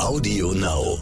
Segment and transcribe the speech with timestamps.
[0.00, 0.98] Audio Now.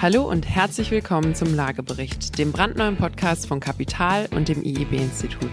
[0.00, 5.50] Hallo und herzlich willkommen zum Lagebericht, dem brandneuen Podcast von Kapital und dem IEB-Institut.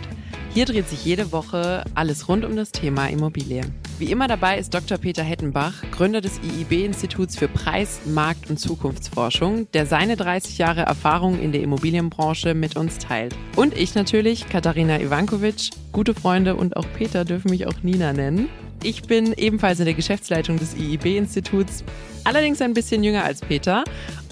[0.53, 3.61] Hier dreht sich jede Woche alles rund um das Thema Immobilie.
[3.99, 4.97] Wie immer dabei ist Dr.
[4.97, 11.39] Peter Hettenbach, Gründer des IIB-Instituts für Preis-, Markt- und Zukunftsforschung, der seine 30 Jahre Erfahrung
[11.39, 13.35] in der Immobilienbranche mit uns teilt.
[13.57, 15.69] Und ich natürlich, Katharina Ivankovic.
[15.91, 18.49] Gute Freunde und auch Peter dürfen mich auch Nina nennen.
[18.83, 21.83] Ich bin ebenfalls in der Geschäftsleitung des IIB-Instituts,
[22.23, 23.83] allerdings ein bisschen jünger als Peter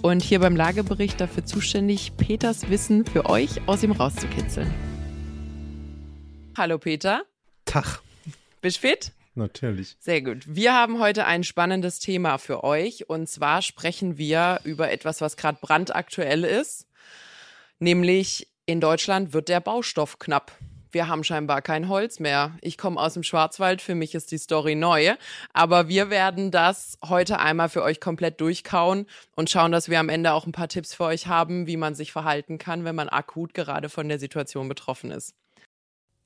[0.01, 4.73] und hier beim Lagebericht dafür zuständig, Peters Wissen für euch aus ihm rauszukitzeln.
[6.57, 7.21] Hallo Peter.
[7.65, 8.01] Tag.
[8.59, 9.11] Bist fit?
[9.35, 9.95] Natürlich.
[9.99, 10.43] Sehr gut.
[10.47, 15.37] Wir haben heute ein spannendes Thema für euch und zwar sprechen wir über etwas, was
[15.37, 16.87] gerade brandaktuell ist,
[17.77, 20.57] nämlich in Deutschland wird der Baustoff knapp.
[20.91, 22.57] Wir haben scheinbar kein Holz mehr.
[22.61, 25.15] Ich komme aus dem Schwarzwald, für mich ist die Story neu,
[25.53, 29.05] aber wir werden das heute einmal für euch komplett durchkauen
[29.35, 31.93] und schauen, dass wir am Ende auch ein paar Tipps für euch haben, wie man
[31.93, 35.35] sich verhalten kann, wenn man akut gerade von der Situation betroffen ist.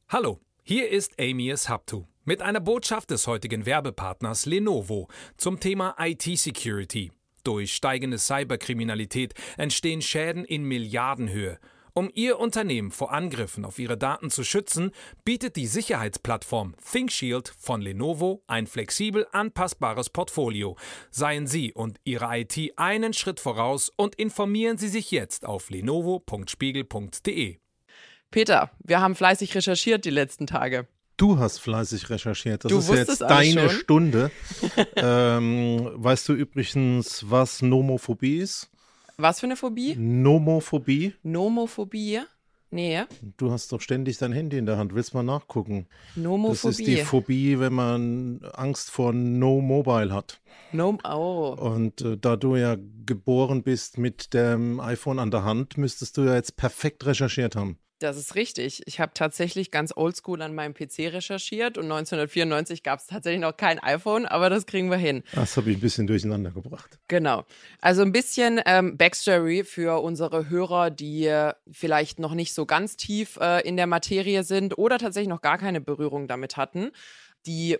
[0.07, 7.11] Hallo, hier ist Amias Haptu mit einer Botschaft des heutigen Werbepartners Lenovo zum Thema IT-Security.
[7.43, 11.59] Durch steigende Cyberkriminalität entstehen Schäden in Milliardenhöhe.
[11.95, 14.89] Um Ihr Unternehmen vor Angriffen auf Ihre Daten zu schützen,
[15.25, 20.75] bietet die Sicherheitsplattform ThinkShield von Lenovo ein flexibel anpassbares Portfolio.
[21.11, 27.57] Seien Sie und Ihre IT einen Schritt voraus und informieren Sie sich jetzt auf lenovo.spiegel.de.
[28.31, 30.87] Peter, wir haben fleißig recherchiert die letzten Tage.
[31.17, 32.65] Du hast fleißig recherchiert.
[32.65, 33.79] Das Du ist jetzt deine schon?
[33.81, 34.31] Stunde.
[34.95, 38.71] ähm, weißt du übrigens, was Nomophobie ist?
[39.17, 39.95] Was für eine Phobie?
[39.95, 41.13] Nomophobie?
[41.23, 42.21] Nomophobie?
[42.71, 43.03] Nee,
[43.37, 44.95] Du hast doch ständig dein Handy in der Hand.
[44.95, 45.85] Willst mal nachgucken?
[46.15, 46.69] Das Nomophobie.
[46.69, 50.41] ist die Phobie, wenn man Angst vor No Mobile hat.
[50.71, 51.55] no oh.
[51.59, 52.75] Und äh, da du ja
[53.05, 57.77] geboren bist mit dem iPhone an der Hand, müsstest du ja jetzt perfekt recherchiert haben.
[58.03, 58.81] Das ist richtig.
[58.85, 63.55] Ich habe tatsächlich ganz oldschool an meinem PC recherchiert und 1994 gab es tatsächlich noch
[63.55, 65.23] kein iPhone, aber das kriegen wir hin.
[65.31, 66.99] Das habe ich ein bisschen durcheinander gebracht.
[67.07, 67.45] Genau.
[67.79, 71.31] Also ein bisschen ähm, Backstory für unsere Hörer, die
[71.71, 75.57] vielleicht noch nicht so ganz tief äh, in der Materie sind oder tatsächlich noch gar
[75.57, 76.91] keine Berührung damit hatten.
[77.45, 77.77] Die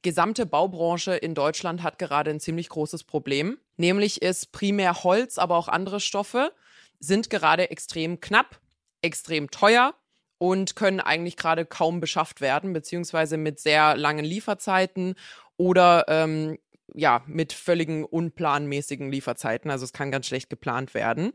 [0.00, 3.58] gesamte Baubranche in Deutschland hat gerade ein ziemlich großes Problem.
[3.76, 6.52] Nämlich ist primär Holz, aber auch andere Stoffe
[6.98, 8.58] sind gerade extrem knapp,
[9.06, 9.94] extrem teuer
[10.38, 15.14] und können eigentlich gerade kaum beschafft werden, beziehungsweise mit sehr langen Lieferzeiten
[15.56, 16.58] oder ähm,
[16.94, 19.70] ja, mit völligen unplanmäßigen Lieferzeiten.
[19.70, 21.32] Also es kann ganz schlecht geplant werden.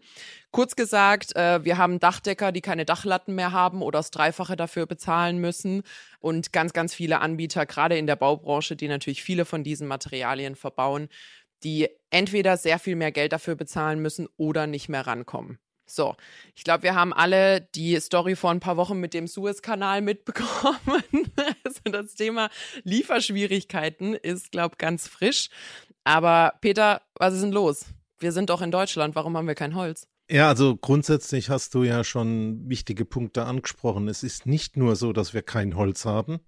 [0.52, 4.86] Kurz gesagt, äh, wir haben Dachdecker, die keine Dachlatten mehr haben oder das Dreifache dafür
[4.86, 5.84] bezahlen müssen.
[6.20, 10.56] Und ganz, ganz viele Anbieter, gerade in der Baubranche, die natürlich viele von diesen Materialien
[10.56, 11.10] verbauen,
[11.64, 15.60] die entweder sehr viel mehr Geld dafür bezahlen müssen oder nicht mehr rankommen.
[15.94, 16.16] So,
[16.56, 21.02] ich glaube, wir haben alle die Story vor ein paar Wochen mit dem Suezkanal mitbekommen.
[21.64, 22.50] Also das Thema
[22.84, 25.50] Lieferschwierigkeiten ist, glaube ich, ganz frisch.
[26.04, 27.86] Aber Peter, was ist denn los?
[28.20, 30.08] Wir sind doch in Deutschland, warum haben wir kein Holz?
[30.30, 34.08] Ja, also grundsätzlich hast du ja schon wichtige Punkte angesprochen.
[34.08, 36.40] Es ist nicht nur so, dass wir kein Holz haben,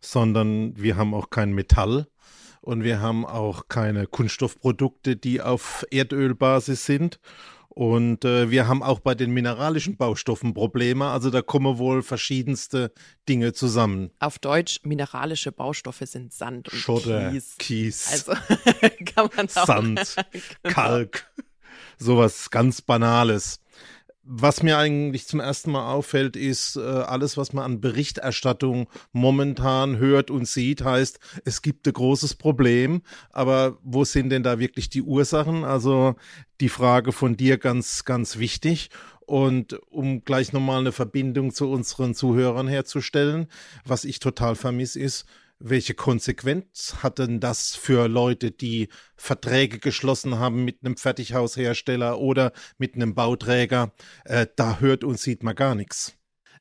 [0.00, 2.06] sondern wir haben auch kein Metall
[2.60, 7.18] und wir haben auch keine Kunststoffprodukte, die auf Erdölbasis sind.
[7.76, 11.08] Und äh, wir haben auch bei den mineralischen Baustoffen Probleme.
[11.08, 12.90] Also da kommen wohl verschiedenste
[13.28, 14.10] Dinge zusammen.
[14.18, 17.54] Auf Deutsch, mineralische Baustoffe sind Sand und Schotter, Kies.
[17.58, 18.32] Kies, Also
[19.14, 19.66] kann man auch.
[19.66, 20.16] Sand,
[20.62, 20.74] Genau.
[20.74, 21.30] Kalk,
[21.98, 23.60] sowas ganz Banales.
[24.28, 29.98] Was mir eigentlich zum ersten Mal auffällt, ist, äh, alles, was man an Berichterstattung momentan
[29.98, 33.02] hört und sieht, heißt, es gibt ein großes Problem.
[33.30, 35.62] Aber wo sind denn da wirklich die Ursachen?
[35.64, 36.16] Also
[36.60, 38.90] die Frage von dir ganz, ganz wichtig.
[39.26, 43.46] Und um gleich nochmal eine Verbindung zu unseren Zuhörern herzustellen,
[43.84, 45.26] was ich total vermisse, ist,
[45.58, 52.52] welche Konsequenz hat denn das für Leute, die Verträge geschlossen haben mit einem Fertighaushersteller oder
[52.78, 53.92] mit einem Bauträger?
[54.24, 56.16] Äh, da hört und sieht man gar nichts.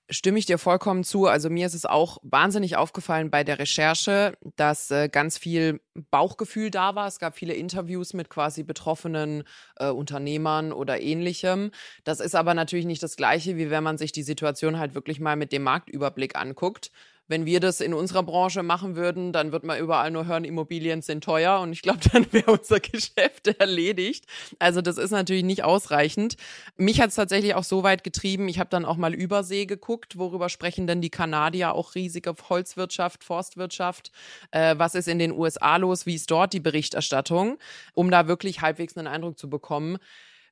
[0.08, 1.26] Stimme ich dir vollkommen zu.
[1.26, 5.82] Also mir ist es auch wahnsinnig aufgefallen bei der Recherche, dass äh, ganz viel
[6.12, 7.08] Bauchgefühl da war.
[7.08, 9.46] Es gab viele Interviews mit quasi betroffenen
[9.78, 11.72] äh, Unternehmern oder ähnlichem.
[12.04, 15.20] Das ist aber natürlich nicht das Gleiche, wie wenn man sich die Situation halt wirklich
[15.20, 16.92] mal mit dem Marktüberblick anguckt.
[17.28, 21.02] Wenn wir das in unserer Branche machen würden, dann wird man überall nur hören, Immobilien
[21.02, 24.26] sind teuer und ich glaube, dann wäre unser Geschäft erledigt.
[24.60, 26.36] Also das ist natürlich nicht ausreichend.
[26.78, 30.18] Mich hat es tatsächlich auch so weit getrieben, ich habe dann auch mal Übersee geguckt,
[30.18, 34.12] worüber sprechen denn die Kanadier auch riesige Holzwirtschaft, Forstwirtschaft,
[34.52, 37.58] äh, was ist in den USA los, wie ist dort die Berichterstattung,
[37.94, 39.98] um da wirklich halbwegs einen Eindruck zu bekommen,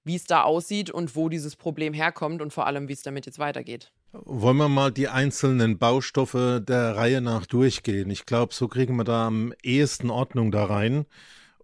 [0.03, 3.25] wie es da aussieht und wo dieses Problem herkommt und vor allem, wie es damit
[3.25, 3.91] jetzt weitergeht.
[4.13, 8.11] Wollen wir mal die einzelnen Baustoffe der Reihe nach durchgehen?
[8.11, 11.05] Ich glaube, so kriegen wir da am ehesten Ordnung da rein.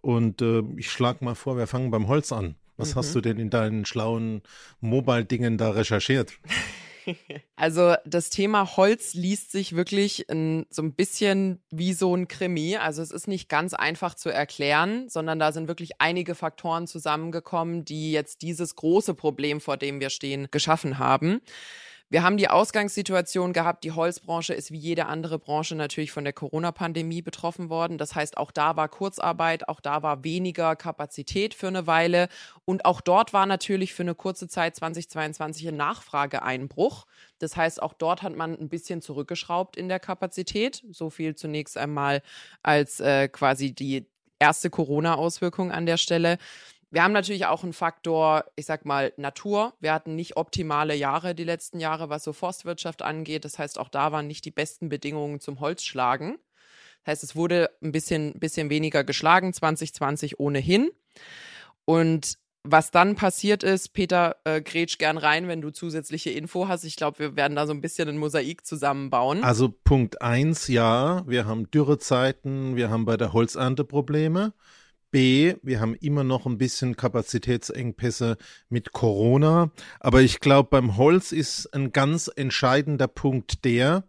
[0.00, 2.56] Und äh, ich schlage mal vor, wir fangen beim Holz an.
[2.76, 2.98] Was mhm.
[2.98, 4.42] hast du denn in deinen schlauen
[4.80, 6.32] Mobile-Dingen da recherchiert?
[7.56, 12.76] Also das Thema Holz liest sich wirklich in, so ein bisschen wie so ein Krimi.
[12.76, 17.84] Also es ist nicht ganz einfach zu erklären, sondern da sind wirklich einige Faktoren zusammengekommen,
[17.84, 21.40] die jetzt dieses große Problem, vor dem wir stehen, geschaffen haben.
[22.12, 26.32] Wir haben die Ausgangssituation gehabt, die Holzbranche ist wie jede andere Branche natürlich von der
[26.32, 27.98] Corona-Pandemie betroffen worden.
[27.98, 32.28] Das heißt, auch da war Kurzarbeit, auch da war weniger Kapazität für eine Weile.
[32.64, 37.06] Und auch dort war natürlich für eine kurze Zeit 2022 ein Nachfrageeinbruch.
[37.38, 40.82] Das heißt, auch dort hat man ein bisschen zurückgeschraubt in der Kapazität.
[40.90, 42.22] So viel zunächst einmal
[42.64, 44.04] als äh, quasi die
[44.40, 46.38] erste Corona-Auswirkung an der Stelle.
[46.90, 49.74] Wir haben natürlich auch einen Faktor, ich sag mal, Natur.
[49.80, 53.44] Wir hatten nicht optimale Jahre die letzten Jahre, was so Forstwirtschaft angeht.
[53.44, 56.38] Das heißt, auch da waren nicht die besten Bedingungen zum Holzschlagen.
[57.04, 60.90] Das heißt, es wurde ein bisschen, bisschen weniger geschlagen, 2020 ohnehin.
[61.84, 66.84] Und was dann passiert ist, Peter, äh, grätsch gern rein, wenn du zusätzliche Info hast.
[66.84, 69.42] Ich glaube, wir werden da so ein bisschen ein Mosaik zusammenbauen.
[69.44, 74.52] Also Punkt eins, ja, wir haben Dürrezeiten, wir haben bei der Holzernte Probleme.
[75.10, 78.36] B, wir haben immer noch ein bisschen Kapazitätsengpässe
[78.68, 79.70] mit Corona.
[79.98, 84.04] Aber ich glaube, beim Holz ist ein ganz entscheidender Punkt der,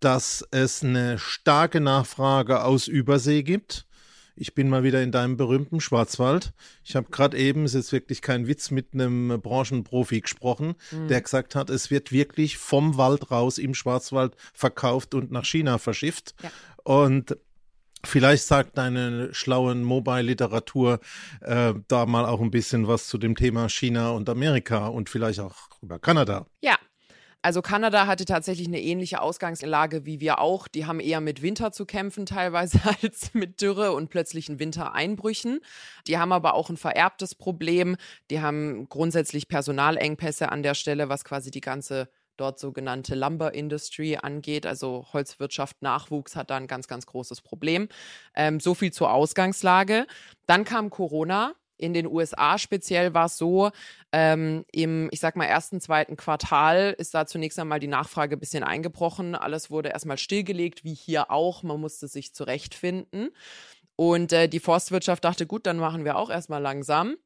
[0.00, 3.86] dass es eine starke Nachfrage aus Übersee gibt.
[4.34, 6.54] Ich bin mal wieder in deinem berühmten Schwarzwald.
[6.82, 11.08] Ich habe gerade eben, es ist wirklich kein Witz, mit einem Branchenprofi gesprochen, mhm.
[11.08, 15.76] der gesagt hat, es wird wirklich vom Wald raus im Schwarzwald verkauft und nach China
[15.76, 16.34] verschifft.
[16.42, 16.50] Ja.
[16.84, 17.36] Und
[18.04, 21.00] Vielleicht sagt deine schlauen Mobile-Literatur
[21.40, 25.40] äh, da mal auch ein bisschen was zu dem Thema China und Amerika und vielleicht
[25.40, 26.46] auch über Kanada.
[26.62, 26.76] Ja,
[27.42, 30.68] also Kanada hatte tatsächlich eine ähnliche Ausgangslage wie wir auch.
[30.68, 35.60] Die haben eher mit Winter zu kämpfen teilweise als mit Dürre und plötzlichen Wintereinbrüchen.
[36.06, 37.96] Die haben aber auch ein vererbtes Problem.
[38.30, 42.08] Die haben grundsätzlich Personalengpässe an der Stelle, was quasi die ganze
[42.40, 47.88] dort sogenannte Lumber Industry angeht, also Holzwirtschaft Nachwuchs hat da ein ganz, ganz großes Problem.
[48.34, 50.06] Ähm, so viel zur Ausgangslage.
[50.46, 51.54] Dann kam Corona.
[51.76, 53.70] In den USA speziell war es so,
[54.12, 58.40] ähm, im, ich sag mal, ersten, zweiten Quartal ist da zunächst einmal die Nachfrage ein
[58.40, 59.34] bisschen eingebrochen.
[59.34, 61.62] Alles wurde erstmal stillgelegt, wie hier auch.
[61.62, 63.30] Man musste sich zurechtfinden.
[64.00, 67.16] Und äh, die Forstwirtschaft dachte, gut, dann machen wir auch erstmal langsam.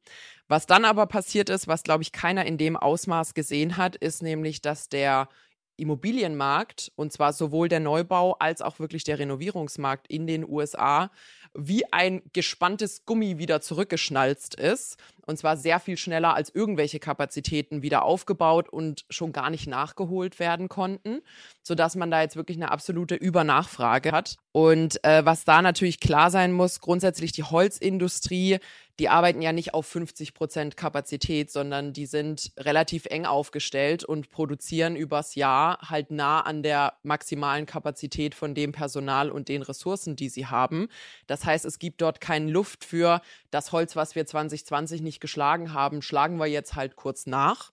[0.49, 4.21] Was dann aber passiert ist, was, glaube ich, keiner in dem Ausmaß gesehen hat, ist
[4.21, 5.29] nämlich, dass der
[5.77, 11.11] Immobilienmarkt, und zwar sowohl der Neubau als auch wirklich der Renovierungsmarkt in den USA,
[11.57, 14.97] wie ein gespanntes Gummi wieder zurückgeschnalzt ist.
[15.25, 20.39] Und zwar sehr viel schneller als irgendwelche Kapazitäten wieder aufgebaut und schon gar nicht nachgeholt
[20.39, 21.21] werden konnten,
[21.63, 24.35] sodass man da jetzt wirklich eine absolute Übernachfrage hat.
[24.51, 28.59] Und äh, was da natürlich klar sein muss, grundsätzlich die Holzindustrie
[28.99, 34.29] die arbeiten ja nicht auf 50 Prozent Kapazität, sondern die sind relativ eng aufgestellt und
[34.29, 40.15] produzieren übers Jahr halt nah an der maximalen Kapazität von dem Personal und den Ressourcen,
[40.15, 40.87] die sie haben.
[41.27, 45.73] Das heißt, es gibt dort keine Luft für das Holz, was wir 2020 nicht geschlagen
[45.73, 47.71] haben, schlagen wir jetzt halt kurz nach.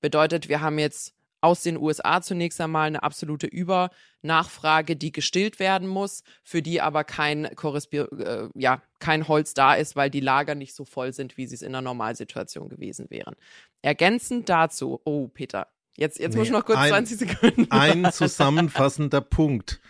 [0.00, 5.86] Bedeutet, wir haben jetzt aus den USA zunächst einmal eine absolute Übernachfrage, die gestillt werden
[5.86, 10.74] muss, für die aber kein, äh, ja, kein Holz da ist, weil die Lager nicht
[10.74, 13.36] so voll sind, wie sie es in einer Normalsituation gewesen wären.
[13.82, 17.70] Ergänzend dazu, oh Peter, jetzt, jetzt nee, muss ich noch kurz ein, 20 Sekunden.
[17.70, 19.80] Ein zusammenfassender Punkt.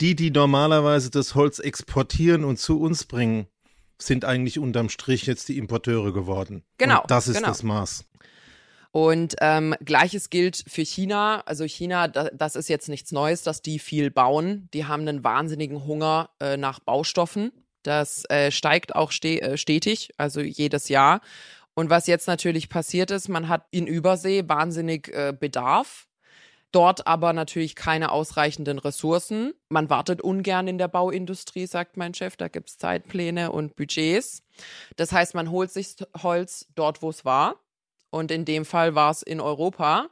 [0.00, 3.46] Die, die normalerweise das Holz exportieren und zu uns bringen,
[3.98, 6.64] sind eigentlich unterm Strich jetzt die Importeure geworden.
[6.78, 7.02] Genau.
[7.02, 7.48] Und das ist genau.
[7.48, 8.04] das Maß.
[8.96, 11.42] Und ähm, gleiches gilt für China.
[11.44, 14.70] Also China, da, das ist jetzt nichts Neues, dass die viel bauen.
[14.72, 17.52] Die haben einen wahnsinnigen Hunger äh, nach Baustoffen.
[17.82, 21.20] Das äh, steigt auch ste äh, stetig, also jedes Jahr.
[21.74, 26.08] Und was jetzt natürlich passiert ist, man hat in Übersee wahnsinnig äh, Bedarf.
[26.72, 29.52] Dort aber natürlich keine ausreichenden Ressourcen.
[29.68, 32.38] Man wartet ungern in der Bauindustrie, sagt mein Chef.
[32.38, 34.42] Da gibt es Zeitpläne und Budgets.
[34.96, 37.56] Das heißt, man holt sich Holz dort, wo es war
[38.10, 40.08] und in dem Fall war es in Europa.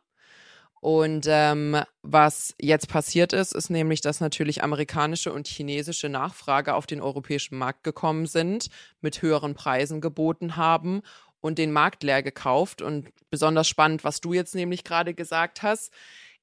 [0.81, 6.85] Und ähm, was jetzt passiert ist, ist nämlich, dass natürlich amerikanische und chinesische Nachfrage auf
[6.85, 8.69] den europäischen Markt gekommen sind,
[9.01, 11.01] mit höheren Preisen geboten haben
[11.41, 12.83] und den Markt leer gekauft.
[12.83, 15.91] Und besonders spannend, was du jetzt nämlich gerade gesagt hast,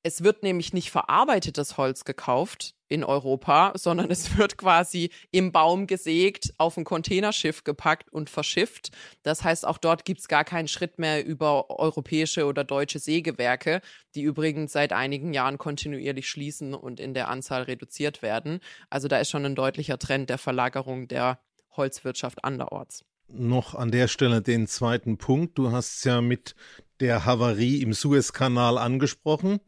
[0.03, 5.87] es wird nämlich nicht verarbeitetes Holz gekauft in Europa, sondern es wird quasi im Baum
[5.87, 8.91] gesägt, auf ein Containerschiff gepackt und verschifft.
[9.23, 13.81] Das heißt, auch dort gibt es gar keinen Schritt mehr über europäische oder deutsche Sägewerke,
[14.15, 18.59] die übrigens seit einigen Jahren kontinuierlich schließen und in der Anzahl reduziert werden.
[18.89, 21.39] Also da ist schon ein deutlicher Trend der Verlagerung der
[21.77, 25.57] Holzwirtschaft anderorts noch an der Stelle den zweiten Punkt.
[25.57, 26.55] Du hast es ja mit
[27.01, 29.59] der Havarie im Suezkanal angesprochen.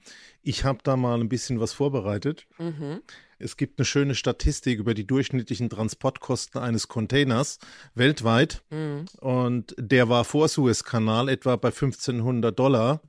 [0.41, 2.45] Ich habe da mal ein bisschen was vorbereitet.
[2.59, 3.01] Mhm.
[3.39, 7.59] Es gibt eine schöne Statistik über die durchschnittlichen Transportkosten eines Containers
[7.95, 8.63] weltweit.
[8.69, 9.05] Mhm.
[9.19, 13.01] Und der war vor Suezkanal etwa bei 1500 Dollar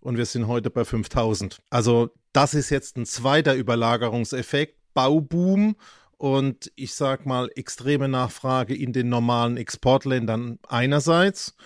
[0.00, 1.60] und wir sind heute bei 5000.
[1.68, 4.78] Also das ist jetzt ein zweiter Überlagerungseffekt.
[4.94, 5.76] Bauboom
[6.18, 11.56] und ich sag mal extreme Nachfrage in den normalen Exportländern einerseits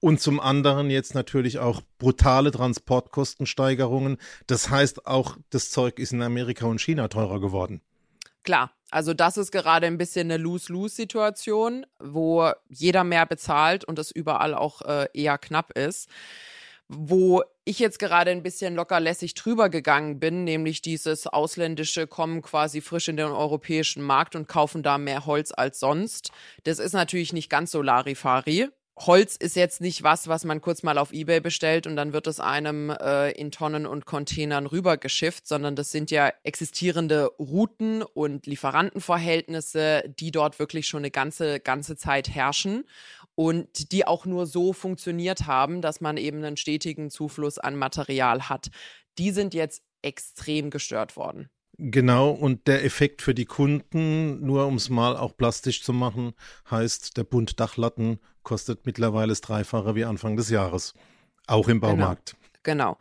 [0.00, 4.18] und zum anderen jetzt natürlich auch brutale Transportkostensteigerungen.
[4.46, 7.80] Das heißt, auch das Zeug ist in Amerika und China teurer geworden.
[8.44, 14.10] Klar, also das ist gerade ein bisschen eine Lose-Lose-Situation, wo jeder mehr bezahlt und es
[14.10, 16.08] überall auch äh, eher knapp ist
[16.88, 22.80] wo ich jetzt gerade ein bisschen lockerlässig drüber gegangen bin, nämlich dieses ausländische kommen quasi
[22.80, 26.30] frisch in den europäischen Markt und kaufen da mehr Holz als sonst.
[26.64, 28.68] Das ist natürlich nicht ganz so Larifari.
[29.00, 32.26] Holz ist jetzt nicht was, was man kurz mal auf eBay bestellt und dann wird
[32.26, 38.46] es einem äh, in Tonnen und Containern rübergeschifft, sondern das sind ja existierende Routen und
[38.46, 42.84] Lieferantenverhältnisse, die dort wirklich schon eine ganze, ganze Zeit herrschen
[43.36, 48.48] und die auch nur so funktioniert haben, dass man eben einen stetigen Zufluss an Material
[48.48, 48.68] hat.
[49.16, 51.50] Die sind jetzt extrem gestört worden.
[51.78, 56.32] Genau, und der Effekt für die Kunden, nur um es mal auch plastisch zu machen,
[56.68, 60.94] heißt, der Bund Dachlatten kostet mittlerweile das Dreifache wie Anfang des Jahres.
[61.46, 62.36] Auch im Baumarkt.
[62.64, 62.96] Genau.
[62.96, 62.98] genau.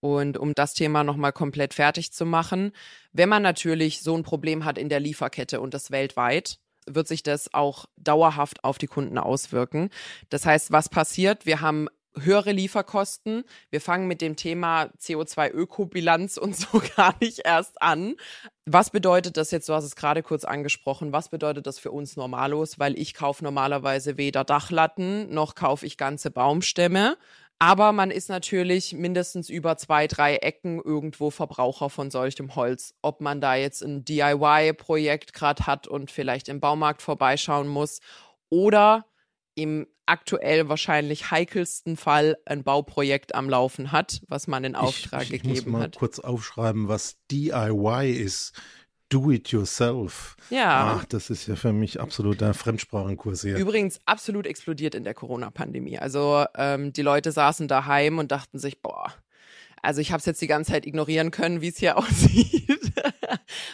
[0.00, 2.72] Und um das Thema nochmal komplett fertig zu machen,
[3.12, 7.22] wenn man natürlich so ein Problem hat in der Lieferkette und das weltweit, wird sich
[7.22, 9.90] das auch dauerhaft auf die Kunden auswirken.
[10.28, 11.46] Das heißt, was passiert?
[11.46, 13.44] Wir haben höhere Lieferkosten.
[13.70, 18.16] Wir fangen mit dem Thema CO2-Ökobilanz und so gar nicht erst an.
[18.66, 19.68] Was bedeutet das jetzt?
[19.68, 21.12] Du hast es gerade kurz angesprochen.
[21.12, 22.78] Was bedeutet das für uns Normalos?
[22.78, 27.16] Weil ich kaufe normalerweise weder Dachlatten noch kaufe ich ganze Baumstämme.
[27.58, 32.94] Aber man ist natürlich mindestens über zwei, drei Ecken irgendwo Verbraucher von solchem Holz.
[33.00, 38.00] Ob man da jetzt ein DIY-Projekt gerade hat und vielleicht im Baumarkt vorbeischauen muss
[38.50, 39.06] oder
[39.54, 45.32] im aktuell wahrscheinlich heikelsten Fall ein Bauprojekt am Laufen hat, was man in Auftrag ich,
[45.32, 45.96] ich gegeben muss mal hat.
[45.96, 48.52] kurz aufschreiben, was DIY ist.
[49.10, 50.36] Do it yourself.
[50.50, 50.96] Ja.
[50.98, 53.56] Ach, das ist ja für mich absoluter Fremdsprachenkurs hier.
[53.56, 55.98] Übrigens absolut explodiert in der Corona-Pandemie.
[55.98, 59.14] Also ähm, die Leute saßen daheim und dachten sich, boah,
[59.82, 62.92] also ich habe es jetzt die ganze Zeit ignorieren können, wie es hier aussieht.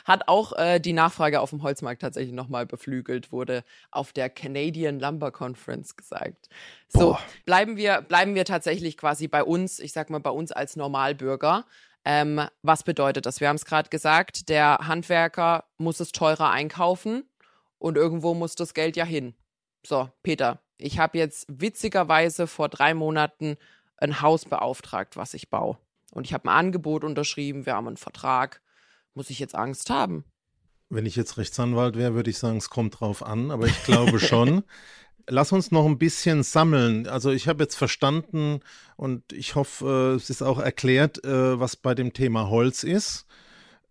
[0.05, 5.01] Hat auch äh, die Nachfrage auf dem Holzmarkt tatsächlich nochmal beflügelt, wurde auf der Canadian
[5.01, 6.49] Lumber Conference gesagt.
[6.89, 10.77] So, bleiben wir, bleiben wir tatsächlich quasi bei uns, ich sag mal bei uns als
[10.77, 11.65] Normalbürger.
[12.05, 13.41] Ähm, was bedeutet das?
[13.41, 17.25] Wir haben es gerade gesagt, der Handwerker muss es teurer einkaufen
[17.79, 19.35] und irgendwo muss das Geld ja hin.
[19.85, 23.57] So, Peter, ich habe jetzt witzigerweise vor drei Monaten
[23.99, 25.77] ein Haus beauftragt, was ich baue.
[26.13, 28.63] Und ich habe ein Angebot unterschrieben, wir haben einen Vertrag.
[29.15, 30.25] Muss ich jetzt Angst haben?
[30.89, 34.19] Wenn ich jetzt Rechtsanwalt wäre, würde ich sagen, es kommt drauf an, aber ich glaube
[34.19, 34.65] schon.
[35.29, 37.07] Lass uns noch ein bisschen sammeln.
[37.07, 38.61] Also ich habe jetzt verstanden
[38.97, 43.27] und ich hoffe, es ist auch erklärt, äh, was bei dem Thema Holz ist.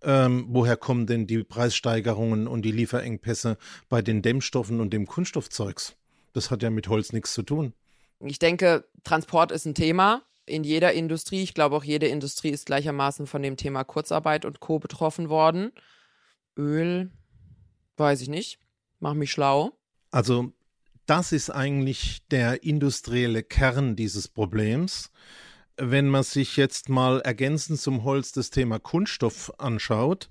[0.02, 3.58] Ähm, woher kommen denn die Preissteigerungen und die Lieferengpässe
[3.88, 5.96] bei den Dämmstoffen und dem Kunststoffzeugs?
[6.34, 7.74] Das hat ja mit Holz nichts zu tun.
[8.20, 11.42] Ich denke, Transport ist ein Thema in jeder Industrie.
[11.42, 14.80] Ich glaube, auch jede Industrie ist gleichermaßen von dem Thema Kurzarbeit und Co.
[14.80, 15.72] betroffen worden.
[16.58, 17.12] Öl,
[17.98, 18.60] weiß ich nicht.
[19.00, 19.72] Mach mich schlau.
[20.12, 20.52] Also
[21.06, 25.12] das ist eigentlich der industrielle Kern dieses Problems.
[25.78, 30.30] Wenn man sich jetzt mal ergänzend zum Holz das Thema Kunststoff anschaut,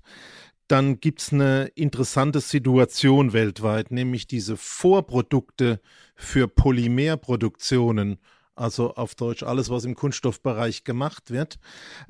[0.69, 5.81] dann gibt es eine interessante Situation weltweit, nämlich diese Vorprodukte
[6.15, 8.19] für Polymerproduktionen,
[8.59, 11.59] also auf Deutsch alles, was im Kunststoffbereich gemacht wird.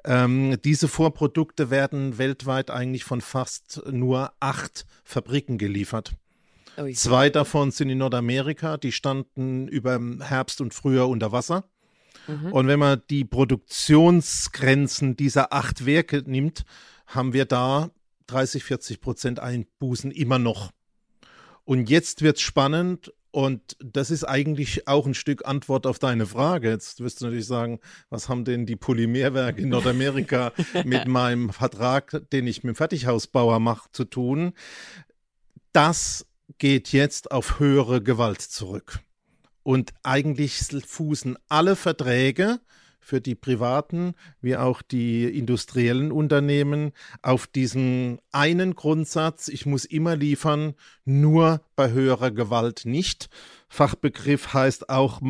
[0.03, 6.13] Ähm, diese Vorprodukte werden weltweit eigentlich von fast nur acht Fabriken geliefert.
[6.77, 6.93] Ui.
[6.93, 11.65] Zwei davon sind in Nordamerika, die standen über Herbst und Frühjahr unter Wasser.
[12.27, 12.53] Mhm.
[12.53, 16.63] Und wenn man die Produktionsgrenzen dieser acht Werke nimmt,
[17.07, 17.91] haben wir da
[18.27, 20.71] 30, 40 Prozent Einbußen immer noch.
[21.65, 26.25] Und jetzt wird es spannend und das ist eigentlich auch ein Stück Antwort auf deine
[26.25, 26.69] Frage.
[26.69, 30.51] Jetzt wirst du natürlich sagen, was haben denn die Polymerwerke in Nordamerika
[30.83, 34.53] mit meinem Vertrag, den ich mit dem Fertighausbauer mache, zu tun?
[35.73, 36.25] Das
[36.57, 38.99] geht jetzt auf höhere Gewalt zurück.
[39.61, 42.59] Und eigentlich fußen alle Verträge,
[42.99, 46.91] für die privaten wie auch die industriellen Unternehmen
[47.21, 50.75] auf diesen einen Grundsatz, ich muss immer liefern,
[51.05, 53.29] nur bei höherer Gewalt nicht.
[53.69, 55.21] Fachbegriff heißt auch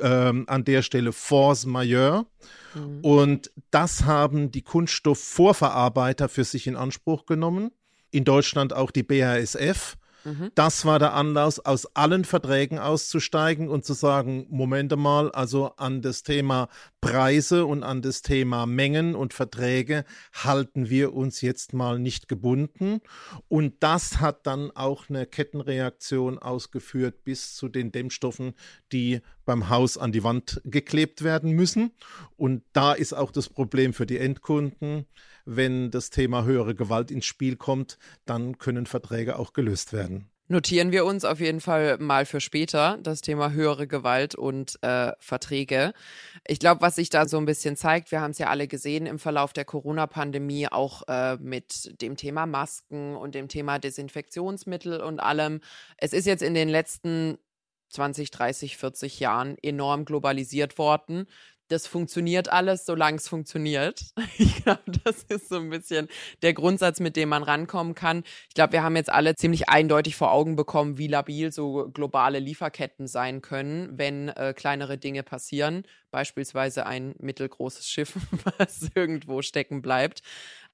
[0.00, 2.26] ähm, an der Stelle Force Majeure.
[2.74, 3.00] Mhm.
[3.02, 7.72] Und das haben die Kunststoffvorverarbeiter für sich in Anspruch genommen.
[8.10, 9.97] In Deutschland auch die BASF.
[10.28, 10.50] Mhm.
[10.54, 16.02] Das war der Anlass, aus allen Verträgen auszusteigen und zu sagen, Moment mal, also an
[16.02, 16.68] das Thema
[17.00, 23.00] Preise und an das Thema Mengen und Verträge halten wir uns jetzt mal nicht gebunden.
[23.48, 28.54] Und das hat dann auch eine Kettenreaktion ausgeführt bis zu den Dämmstoffen,
[28.92, 31.92] die beim Haus an die Wand geklebt werden müssen.
[32.36, 35.06] Und da ist auch das Problem für die Endkunden
[35.48, 40.30] wenn das Thema höhere Gewalt ins Spiel kommt, dann können Verträge auch gelöst werden.
[40.50, 45.12] Notieren wir uns auf jeden Fall mal für später das Thema höhere Gewalt und äh,
[45.18, 45.92] Verträge.
[46.46, 49.04] Ich glaube, was sich da so ein bisschen zeigt, wir haben es ja alle gesehen
[49.04, 55.20] im Verlauf der Corona-Pandemie, auch äh, mit dem Thema Masken und dem Thema Desinfektionsmittel und
[55.20, 55.60] allem.
[55.98, 57.36] Es ist jetzt in den letzten
[57.90, 61.26] 20, 30, 40 Jahren enorm globalisiert worden
[61.68, 64.04] das funktioniert alles, solange es funktioniert.
[64.40, 66.08] Ich glaube, das ist so ein bisschen
[66.42, 68.22] der Grundsatz, mit dem man rankommen kann.
[68.48, 72.38] Ich glaube, wir haben jetzt alle ziemlich eindeutig vor Augen bekommen, wie labil so globale
[72.38, 75.84] Lieferketten sein können, wenn äh, kleinere Dinge passieren.
[76.10, 78.14] Beispielsweise ein mittelgroßes Schiff,
[78.58, 80.22] was irgendwo stecken bleibt.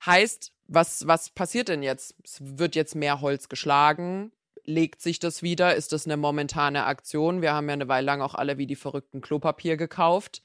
[0.04, 2.16] Heißt, was, was passiert denn jetzt?
[2.24, 4.32] Es wird jetzt mehr Holz geschlagen
[4.66, 5.74] legt sich das wieder?
[5.74, 7.42] Ist das eine momentane Aktion?
[7.42, 10.42] Wir haben ja eine Weile lang auch alle wie die verrückten Klopapier gekauft.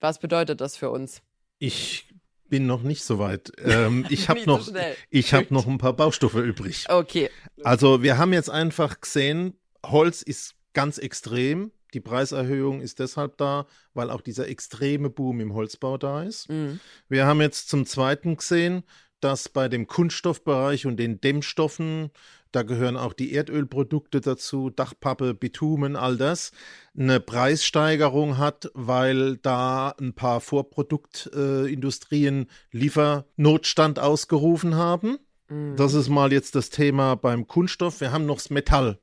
[0.00, 1.22] Was bedeutet das für uns?
[1.58, 2.08] Ich
[2.48, 3.52] bin noch nicht so weit.
[3.64, 4.72] Ähm, ich habe noch, so
[5.10, 6.86] ich habe noch ein paar Baustoffe übrig.
[6.88, 7.30] Okay.
[7.64, 11.72] Also wir haben jetzt einfach gesehen, Holz ist ganz extrem.
[11.94, 16.48] Die Preiserhöhung ist deshalb da, weil auch dieser extreme Boom im Holzbau da ist.
[16.48, 16.80] Mhm.
[17.08, 18.84] Wir haben jetzt zum Zweiten gesehen,
[19.20, 22.10] dass bei dem Kunststoffbereich und den Dämmstoffen
[22.56, 26.52] da gehören auch die Erdölprodukte dazu, Dachpappe, Bitumen, all das,
[26.98, 35.18] eine Preissteigerung hat, weil da ein paar Vorproduktindustrien äh, Liefernotstand ausgerufen haben.
[35.50, 35.76] Mhm.
[35.76, 38.00] Das ist mal jetzt das Thema beim Kunststoff.
[38.00, 39.00] Wir haben noch das Metall.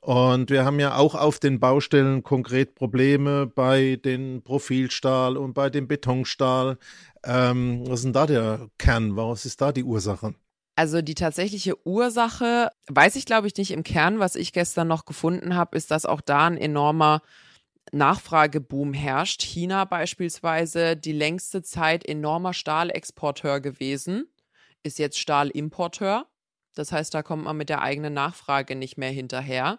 [0.00, 5.68] Und wir haben ja auch auf den Baustellen konkret Probleme bei den Profilstahl und bei
[5.68, 6.78] dem Betonstahl.
[7.22, 9.14] Ähm, was ist denn da der Kern?
[9.14, 10.34] Was ist da die Ursache?
[10.76, 14.18] Also die tatsächliche Ursache weiß ich, glaube ich, nicht im Kern.
[14.18, 17.22] Was ich gestern noch gefunden habe, ist, dass auch da ein enormer
[17.92, 19.42] Nachfrageboom herrscht.
[19.42, 24.28] China beispielsweise die längste Zeit enormer Stahlexporteur gewesen,
[24.82, 26.26] ist jetzt Stahlimporteur.
[26.74, 29.78] Das heißt, da kommt man mit der eigenen Nachfrage nicht mehr hinterher.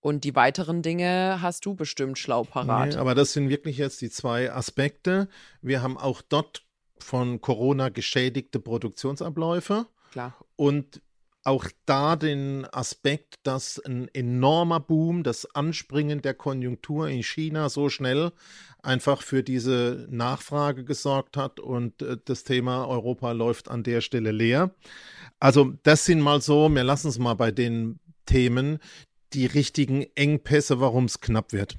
[0.00, 2.90] Und die weiteren Dinge hast du bestimmt schlau parat.
[2.90, 5.28] Nee, aber das sind wirklich jetzt die zwei Aspekte.
[5.62, 6.64] Wir haben auch dort
[6.98, 9.86] von Corona geschädigte Produktionsabläufe.
[10.10, 10.34] Klar.
[10.56, 11.00] Und
[11.44, 17.88] auch da den Aspekt, dass ein enormer Boom, das Anspringen der Konjunktur in China so
[17.88, 18.32] schnell
[18.82, 24.32] einfach für diese Nachfrage gesorgt hat und äh, das Thema Europa läuft an der Stelle
[24.32, 24.74] leer.
[25.38, 28.78] Also das sind mal so, wir lassen es mal bei den Themen,
[29.32, 31.78] die richtigen Engpässe, warum es knapp wird.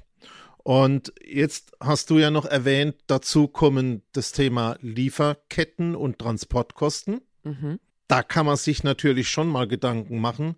[0.64, 7.20] Und jetzt hast du ja noch erwähnt, dazu kommen das Thema Lieferketten und Transportkosten.
[7.42, 7.78] Mhm
[8.12, 10.56] da kann man sich natürlich schon mal Gedanken machen,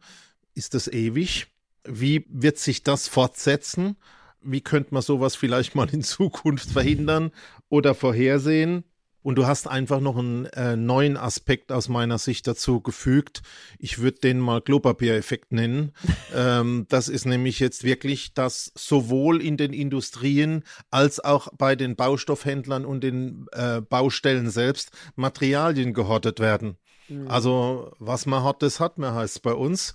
[0.55, 1.47] ist das ewig?
[1.85, 3.95] Wie wird sich das fortsetzen?
[4.40, 7.31] Wie könnte man sowas vielleicht mal in Zukunft verhindern
[7.69, 8.83] oder vorhersehen?
[9.23, 13.43] Und du hast einfach noch einen äh, neuen Aspekt aus meiner Sicht dazu gefügt.
[13.79, 15.93] Ich würde den mal Klopapiereffekt nennen.
[16.35, 21.95] ähm, das ist nämlich jetzt wirklich, dass sowohl in den Industrien als auch bei den
[21.95, 26.79] Baustoffhändlern und den äh, Baustellen selbst Materialien gehortet werden.
[27.09, 27.29] Mhm.
[27.29, 29.95] Also, was man hat, das hat man, heißt bei uns.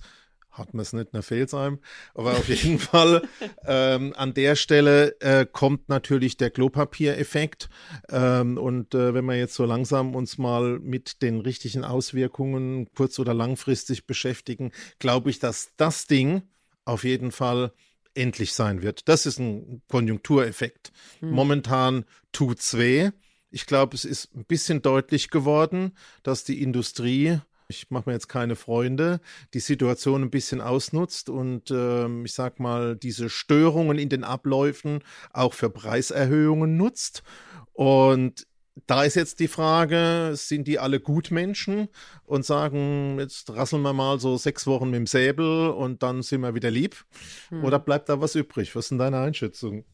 [0.51, 1.79] Hat man es nicht, ne fehlt einem.
[2.15, 3.21] Aber auf jeden Fall,
[3.65, 7.69] ähm, an der Stelle äh, kommt natürlich der Klopapiereffekt.
[8.09, 13.19] Ähm, und äh, wenn wir jetzt so langsam uns mal mit den richtigen Auswirkungen kurz-
[13.19, 16.41] oder langfristig beschäftigen, glaube ich, dass das Ding
[16.83, 17.71] auf jeden Fall
[18.15, 19.07] endlich sein wird.
[19.07, 20.91] Das ist ein Konjunktureffekt.
[21.19, 21.31] Hm.
[21.31, 23.11] Momentan tut's weh.
[23.51, 27.39] Ich glaube, es ist ein bisschen deutlich geworden, dass die Industrie
[27.71, 29.21] ich mache mir jetzt keine Freunde,
[29.53, 35.03] die Situation ein bisschen ausnutzt und ähm, ich sag mal, diese Störungen in den Abläufen
[35.33, 37.21] auch für Preiserhöhungen nutzt.
[37.73, 38.47] Und
[38.87, 41.89] da ist jetzt die Frage, sind die alle Gutmenschen
[42.23, 46.41] und sagen, jetzt rasseln wir mal so sechs Wochen mit dem Säbel und dann sind
[46.41, 47.05] wir wieder lieb?
[47.49, 47.63] Hm.
[47.63, 48.75] Oder bleibt da was übrig?
[48.75, 49.85] Was ist denn deine Einschätzung?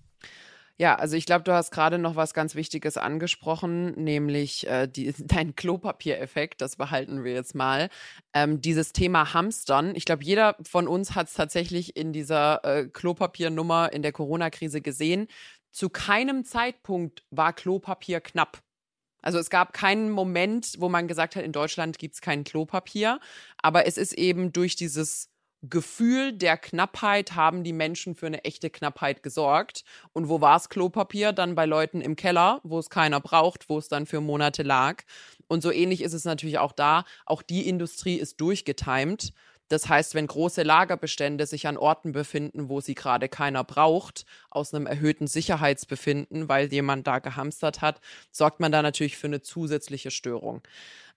[0.78, 5.14] Ja, also ich glaube, du hast gerade noch was ganz Wichtiges angesprochen, nämlich äh, die,
[5.20, 7.90] dein Klopapiereffekt, das behalten wir jetzt mal.
[8.34, 12.88] Ähm, dieses Thema Hamstern, ich glaube, jeder von uns hat es tatsächlich in dieser äh,
[12.88, 15.28] Klopapiernummer in der Corona-Krise gesehen.
[15.72, 18.62] Zu keinem Zeitpunkt war Klopapier knapp.
[19.22, 23.20] Also es gab keinen Moment, wo man gesagt hat, in Deutschland gibt es kein Klopapier,
[23.58, 25.30] aber es ist eben durch dieses
[25.70, 29.84] Gefühl der Knappheit haben die Menschen für eine echte Knappheit gesorgt.
[30.14, 31.34] Und wo war es Klopapier?
[31.34, 35.04] Dann bei Leuten im Keller, wo es keiner braucht, wo es dann für Monate lag.
[35.48, 37.06] Und so ähnlich ist es natürlich auch da.
[37.26, 39.34] Auch die Industrie ist durchgetimt.
[39.68, 44.74] Das heißt, wenn große Lagerbestände sich an Orten befinden, wo sie gerade keiner braucht, aus
[44.74, 48.00] einem erhöhten Sicherheitsbefinden, weil jemand da gehamstert hat,
[48.32, 50.62] sorgt man da natürlich für eine zusätzliche Störung.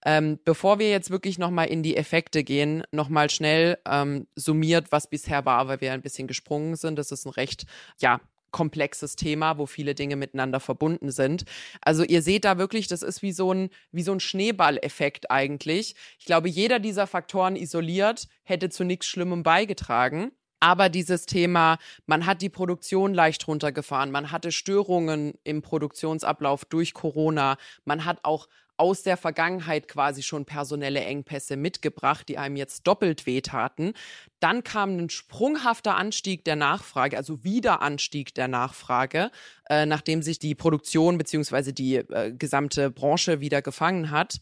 [0.05, 5.11] Ähm, bevor wir jetzt wirklich nochmal in die Effekte gehen, nochmal schnell ähm, summiert, was
[5.11, 6.97] bisher war, weil wir ein bisschen gesprungen sind.
[6.97, 7.67] Das ist ein recht,
[7.99, 11.45] ja, komplexes Thema, wo viele Dinge miteinander verbunden sind.
[11.81, 15.95] Also ihr seht da wirklich, das ist wie so ein, wie so ein Schneeballeffekt eigentlich.
[16.19, 20.33] Ich glaube, jeder dieser Faktoren isoliert hätte zu nichts Schlimmem beigetragen.
[20.61, 26.95] Aber dieses Thema, man hat die Produktion leicht runtergefahren, man hatte Störungen im Produktionsablauf durch
[26.95, 32.87] Corona, man hat auch aus der Vergangenheit quasi schon personelle Engpässe mitgebracht, die einem jetzt
[32.87, 33.93] doppelt wehtaten.
[34.41, 39.31] Dann kam ein sprunghafter Anstieg der Nachfrage, also Wiederanstieg der Nachfrage,
[39.69, 44.39] äh, nachdem sich die Produktion beziehungsweise die äh, gesamte Branche wieder gefangen hat.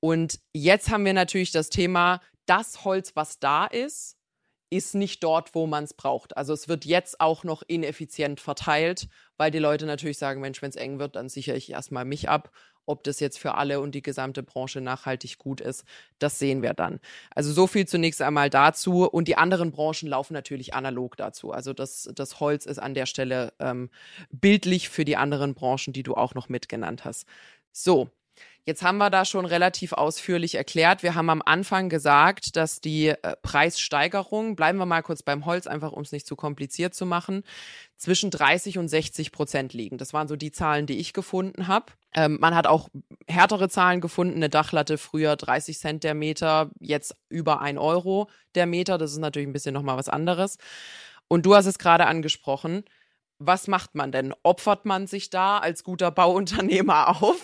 [0.00, 4.16] Und jetzt haben wir natürlich das Thema, das Holz, was da ist,
[4.70, 6.36] ist nicht dort, wo man es braucht.
[6.36, 10.70] Also es wird jetzt auch noch ineffizient verteilt, weil die Leute natürlich sagen, Mensch, wenn
[10.70, 12.50] es eng wird, dann sichere ich erstmal mich ab
[12.86, 15.84] ob das jetzt für alle und die gesamte Branche nachhaltig gut ist,
[16.18, 17.00] das sehen wir dann.
[17.34, 19.04] Also so viel zunächst einmal dazu.
[19.04, 21.52] Und die anderen Branchen laufen natürlich analog dazu.
[21.52, 23.90] Also das, das Holz ist an der Stelle ähm,
[24.30, 27.26] bildlich für die anderen Branchen, die du auch noch mitgenannt hast.
[27.72, 28.10] So,
[28.68, 31.04] Jetzt haben wir da schon relativ ausführlich erklärt.
[31.04, 35.68] Wir haben am Anfang gesagt, dass die äh, Preissteigerung, bleiben wir mal kurz beim Holz,
[35.68, 37.44] einfach um es nicht zu kompliziert zu machen,
[37.96, 39.98] zwischen 30 und 60 Prozent liegen.
[39.98, 41.92] Das waren so die Zahlen, die ich gefunden habe.
[42.16, 42.88] Ähm, man hat auch
[43.28, 44.36] härtere Zahlen gefunden.
[44.36, 48.98] Eine Dachlatte früher 30 Cent der Meter, jetzt über ein Euro der Meter.
[48.98, 50.58] Das ist natürlich ein bisschen nochmal was anderes.
[51.28, 52.84] Und du hast es gerade angesprochen
[53.38, 54.34] was macht man denn?
[54.42, 57.42] Opfert man sich da als guter Bauunternehmer auf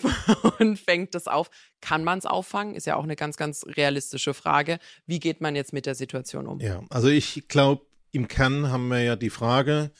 [0.59, 1.49] und fängt das auf?
[1.81, 2.75] Kann man es auffangen?
[2.75, 4.79] Ist ja auch eine ganz, ganz realistische Frage.
[5.05, 6.59] Wie geht man jetzt mit der Situation um?
[6.59, 9.91] Ja, also ich glaube, im Kern haben wir ja die Frage,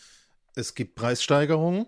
[0.56, 1.88] es gibt Preissteigerungen.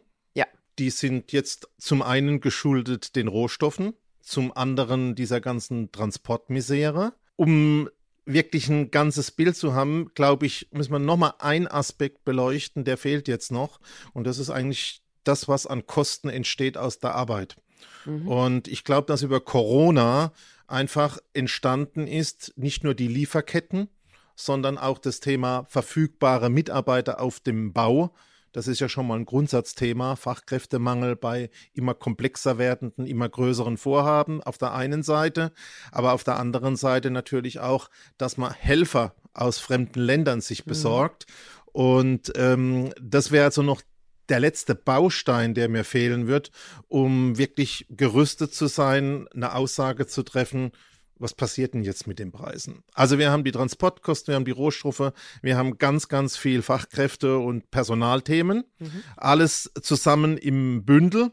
[0.80, 7.14] Die sind jetzt zum einen geschuldet den Rohstoffen, zum anderen dieser ganzen Transportmisere.
[7.36, 7.90] Um
[8.26, 12.98] wirklich ein ganzes Bild zu haben, glaube ich, müssen wir nochmal einen Aspekt beleuchten, der
[12.98, 13.80] fehlt jetzt noch.
[14.14, 17.58] Und das ist eigentlich das, was an Kosten entsteht aus der Arbeit.
[18.06, 18.28] Mhm.
[18.28, 20.34] Und ich glaube, dass über Corona
[20.68, 23.90] einfach entstanden ist, nicht nur die Lieferketten,
[24.36, 28.14] sondern auch das Thema verfügbare Mitarbeiter auf dem Bau
[28.56, 34.42] das ist ja schon mal ein Grundsatzthema, Fachkräftemangel bei immer komplexer werdenden, immer größeren Vorhaben
[34.42, 35.52] auf der einen Seite,
[35.92, 40.70] aber auf der anderen Seite natürlich auch, dass man Helfer aus fremden Ländern sich mhm.
[40.70, 41.26] besorgt.
[41.28, 41.72] Mhm.
[41.74, 43.82] Und ähm, das wäre also noch
[44.30, 46.52] der letzte Baustein, der mir fehlen wird,
[46.88, 50.72] um wirklich gerüstet zu sein, eine Aussage zu treffen,
[51.18, 52.84] was passiert denn jetzt mit den Preisen?
[52.94, 57.38] Also wir haben die Transportkosten, wir haben die Rohstoffe, wir haben ganz, ganz viel Fachkräfte
[57.38, 59.04] und Personalthemen, mhm.
[59.16, 61.32] alles zusammen im Bündel.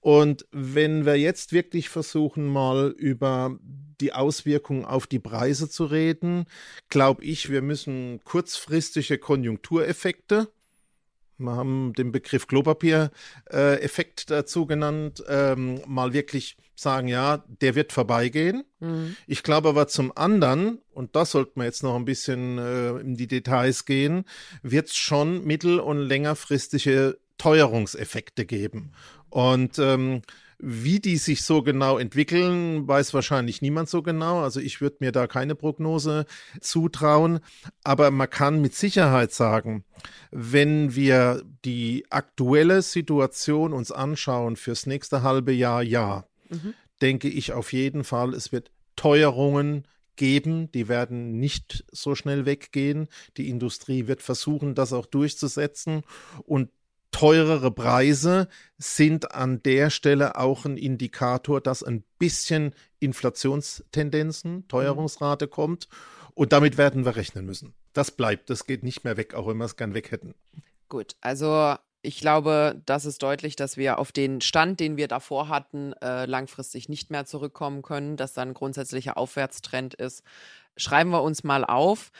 [0.00, 3.58] Und wenn wir jetzt wirklich versuchen, mal über
[4.00, 6.44] die Auswirkungen auf die Preise zu reden,
[6.88, 10.48] glaube ich, wir müssen kurzfristige Konjunktureffekte
[11.38, 17.92] wir haben den Begriff Klopapier-Effekt äh, dazu genannt, ähm, mal wirklich sagen, ja, der wird
[17.92, 18.64] vorbeigehen.
[18.80, 19.16] Mhm.
[19.26, 23.16] Ich glaube aber zum anderen, und da sollten wir jetzt noch ein bisschen äh, in
[23.16, 24.24] die Details gehen,
[24.62, 28.92] wird es schon mittel- und längerfristige Teuerungseffekte geben.
[29.30, 30.22] Und ähm,
[30.58, 34.40] Wie die sich so genau entwickeln, weiß wahrscheinlich niemand so genau.
[34.40, 36.24] Also ich würde mir da keine Prognose
[36.62, 37.40] zutrauen.
[37.84, 39.84] Aber man kann mit Sicherheit sagen,
[40.30, 46.74] wenn wir die aktuelle Situation uns anschauen fürs nächste halbe Jahr, ja, mhm.
[47.00, 53.08] denke ich auf jeden Fall, es wird Teuerungen geben, die werden nicht so schnell weggehen.
[53.36, 56.02] Die Industrie wird versuchen, das auch durchzusetzen.
[56.44, 56.70] Und
[57.10, 65.88] teurere Preise sind an der Stelle auch ein Indikator, dass ein bisschen Inflationstendenzen, Teuerungsrate kommt.
[66.34, 67.74] Und damit werden wir rechnen müssen.
[67.92, 70.34] Das bleibt, das geht nicht mehr weg, auch wenn wir es gern weg hätten.
[70.88, 75.48] Gut, also ich glaube, das ist deutlich, dass wir auf den Stand, den wir davor
[75.48, 80.22] hatten, äh, langfristig nicht mehr zurückkommen können, dass da ein grundsätzlicher Aufwärtstrend ist.
[80.76, 82.12] Schreiben wir uns mal auf.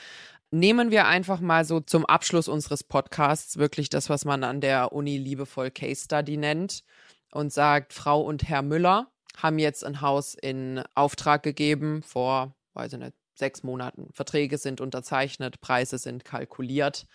[0.50, 4.92] Nehmen wir einfach mal so zum Abschluss unseres Podcasts wirklich das, was man an der
[4.92, 6.82] Uni liebevoll Case Study nennt
[7.30, 12.94] und sagt, Frau und Herr Müller haben jetzt ein Haus in Auftrag gegeben vor, weiß
[12.94, 14.08] ich nicht, sechs Monaten.
[14.12, 17.06] Verträge sind unterzeichnet, Preise sind kalkuliert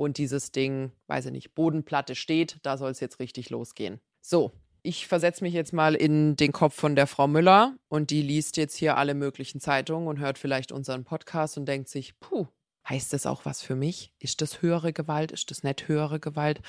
[0.00, 4.00] und dieses Ding, weiß ich nicht, Bodenplatte steht, da soll es jetzt richtig losgehen.
[4.20, 8.22] So, ich versetze mich jetzt mal in den Kopf von der Frau Müller und die
[8.22, 12.46] liest jetzt hier alle möglichen Zeitungen und hört vielleicht unseren Podcast und denkt sich, puh,
[12.88, 14.12] Heißt das auch was für mich?
[14.18, 15.30] Ist das höhere Gewalt?
[15.30, 16.60] Ist das nicht höhere Gewalt?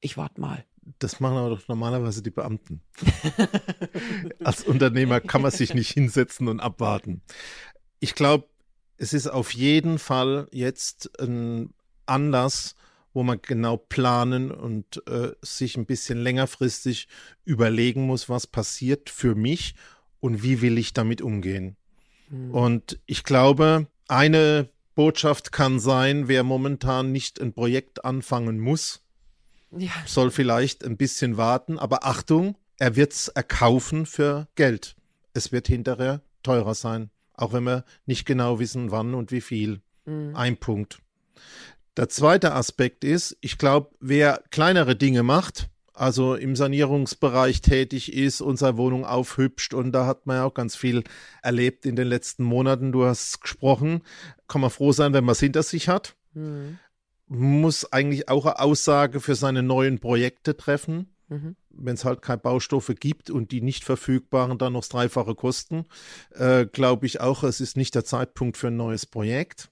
[0.00, 0.64] Ich warte mal.
[0.98, 2.82] Das machen aber doch normalerweise die Beamten.
[4.44, 7.22] Als Unternehmer kann man sich nicht hinsetzen und abwarten.
[8.00, 8.48] Ich glaube,
[8.96, 11.74] es ist auf jeden Fall jetzt ein
[12.06, 12.74] Anlass,
[13.12, 17.08] wo man genau planen und äh, sich ein bisschen längerfristig
[17.44, 19.74] überlegen muss, was passiert für mich
[20.20, 21.76] und wie will ich damit umgehen.
[22.28, 22.50] Hm.
[22.50, 29.02] Und ich glaube, eine Botschaft kann sein, wer momentan nicht ein Projekt anfangen muss,
[29.70, 29.90] ja.
[30.06, 34.96] soll vielleicht ein bisschen warten, aber Achtung, er wird es erkaufen für Geld.
[35.32, 39.80] Es wird hinterher teurer sein, auch wenn wir nicht genau wissen, wann und wie viel.
[40.04, 40.36] Mhm.
[40.36, 41.00] Ein Punkt.
[41.96, 48.40] Der zweite Aspekt ist, ich glaube, wer kleinere Dinge macht, also im Sanierungsbereich tätig ist,
[48.40, 51.04] unsere Wohnung aufhübscht und da hat man ja auch ganz viel
[51.40, 52.90] erlebt in den letzten Monaten.
[52.90, 54.02] Du hast gesprochen,
[54.48, 56.16] kann man froh sein, wenn man es hinter sich hat.
[56.32, 56.78] Mhm.
[57.28, 61.14] Muss eigentlich auch eine Aussage für seine neuen Projekte treffen.
[61.28, 61.54] Mhm.
[61.70, 65.86] Wenn es halt keine Baustoffe gibt und die nicht verfügbaren dann noch das Dreifache kosten,
[66.32, 69.70] äh, glaube ich auch, es ist nicht der Zeitpunkt für ein neues Projekt.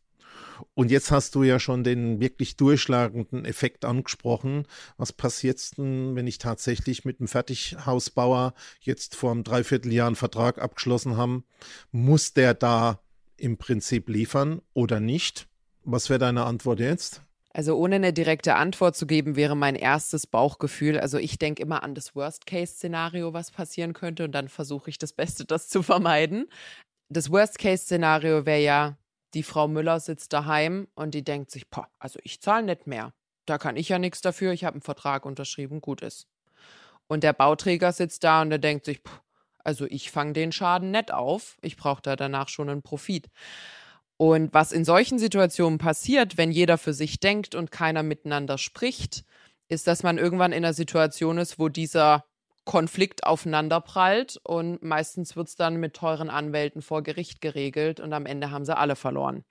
[0.74, 4.66] Und jetzt hast du ja schon den wirklich durchschlagenden Effekt angesprochen.
[4.96, 10.60] Was passiert denn, wenn ich tatsächlich mit einem Fertighausbauer jetzt vor einem Dreivierteljahr einen Vertrag
[10.60, 11.42] abgeschlossen habe?
[11.90, 13.00] Muss der da
[13.36, 15.48] im Prinzip liefern oder nicht?
[15.84, 17.22] Was wäre deine Antwort jetzt?
[17.54, 20.98] Also ohne eine direkte Antwort zu geben, wäre mein erstes Bauchgefühl.
[20.98, 25.12] Also ich denke immer an das Worst-Case-Szenario, was passieren könnte, und dann versuche ich das
[25.12, 26.48] Beste, das zu vermeiden.
[27.10, 28.96] Das Worst-Case-Szenario wäre ja,
[29.34, 33.12] die Frau Müller sitzt daheim und die denkt sich, boah, also ich zahle nicht mehr.
[33.46, 36.28] Da kann ich ja nichts dafür, ich habe einen Vertrag unterschrieben, gut ist.
[37.08, 39.02] Und der Bauträger sitzt da und der denkt sich,
[39.64, 43.28] also ich fange den Schaden nicht auf, ich brauche da danach schon einen Profit.
[44.16, 49.24] Und was in solchen Situationen passiert, wenn jeder für sich denkt und keiner miteinander spricht,
[49.68, 52.24] ist, dass man irgendwann in einer Situation ist, wo dieser
[52.64, 58.26] Konflikt aufeinanderprallt und meistens wird es dann mit teuren Anwälten vor Gericht geregelt und am
[58.26, 59.44] Ende haben sie alle verloren.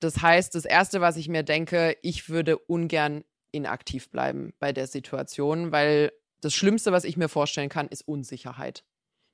[0.00, 4.86] Das heißt, das Erste, was ich mir denke, ich würde ungern inaktiv bleiben bei der
[4.86, 8.84] Situation, weil das Schlimmste, was ich mir vorstellen kann, ist Unsicherheit.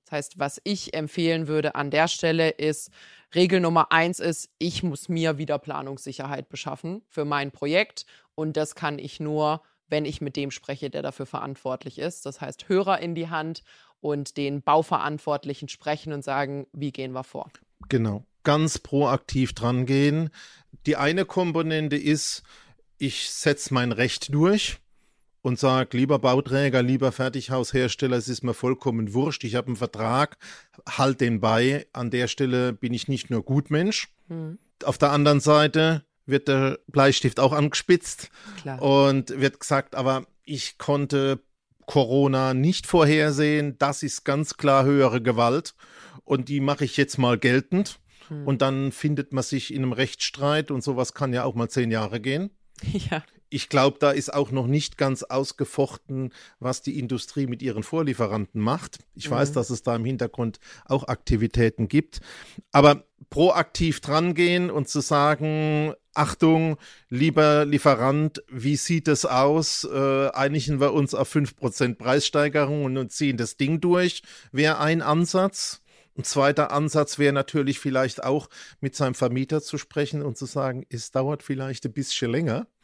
[0.05, 2.91] Das heißt, was ich empfehlen würde an der Stelle ist,
[3.35, 8.75] Regel Nummer eins ist, ich muss mir wieder Planungssicherheit beschaffen für mein Projekt und das
[8.75, 12.25] kann ich nur wenn ich mit dem spreche, der dafür verantwortlich ist.
[12.25, 13.63] Das heißt, Hörer in die Hand
[14.01, 17.51] und den Bauverantwortlichen sprechen und sagen, wie gehen wir vor.
[17.91, 20.31] Genau, ganz proaktiv dran gehen.
[20.87, 22.43] Die eine Komponente ist,
[22.97, 24.79] ich setze mein Recht durch
[25.43, 30.39] und sage, lieber Bauträger, lieber Fertighaushersteller, es ist mir vollkommen wurscht, ich habe einen Vertrag,
[30.89, 31.87] halt den bei.
[31.93, 34.09] An der Stelle bin ich nicht nur Gutmensch.
[34.29, 34.59] Hm.
[34.85, 38.31] Auf der anderen Seite wird der Bleistift auch angespitzt
[38.61, 38.81] Klar.
[38.81, 41.41] und wird gesagt, aber ich konnte
[41.87, 45.75] Corona nicht vorhersehen, das ist ganz klar höhere Gewalt
[46.25, 47.99] und die mache ich jetzt mal geltend.
[48.29, 48.47] Hm.
[48.47, 51.91] Und dann findet man sich in einem Rechtsstreit und sowas kann ja auch mal zehn
[51.91, 52.51] Jahre gehen.
[53.11, 57.83] Ja ich glaube, da ist auch noch nicht ganz ausgefochten, was die Industrie mit ihren
[57.83, 59.01] Vorlieferanten macht.
[59.15, 59.35] Ich mhm.
[59.35, 62.21] weiß, dass es da im Hintergrund auch Aktivitäten gibt.
[62.73, 66.77] Aber proaktiv drangehen und zu sagen, Achtung,
[67.09, 69.89] lieber Lieferant, wie sieht es aus?
[69.91, 75.81] Äh, einigen wir uns auf 5% Preissteigerung und ziehen das Ding durch, wäre ein Ansatz.
[76.15, 78.51] Ein zweiter Ansatz wäre natürlich vielleicht auch
[78.83, 82.67] mit seinem Vermieter zu sprechen und zu sagen, es dauert vielleicht ein bisschen länger.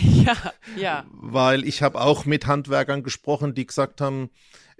[0.00, 0.36] Ja,
[0.76, 1.04] ja.
[1.12, 4.30] Weil ich habe auch mit Handwerkern gesprochen, die gesagt haben,